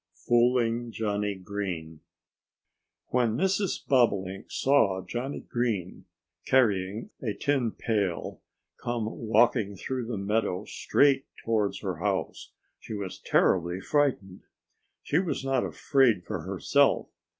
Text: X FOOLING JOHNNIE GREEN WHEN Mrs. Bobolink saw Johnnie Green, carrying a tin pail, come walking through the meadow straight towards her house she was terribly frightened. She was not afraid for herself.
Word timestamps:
X 0.13 0.25
FOOLING 0.27 0.91
JOHNNIE 0.91 1.35
GREEN 1.43 1.99
WHEN 3.09 3.37
Mrs. 3.37 3.85
Bobolink 3.85 4.49
saw 4.49 5.05
Johnnie 5.07 5.45
Green, 5.47 6.05
carrying 6.47 7.11
a 7.21 7.35
tin 7.35 7.69
pail, 7.69 8.41
come 8.83 9.05
walking 9.05 9.75
through 9.75 10.07
the 10.07 10.17
meadow 10.17 10.65
straight 10.65 11.27
towards 11.45 11.81
her 11.81 11.97
house 11.97 12.51
she 12.79 12.95
was 12.95 13.19
terribly 13.19 13.79
frightened. 13.79 14.41
She 15.03 15.19
was 15.19 15.45
not 15.45 15.63
afraid 15.63 16.23
for 16.25 16.41
herself. 16.41 17.09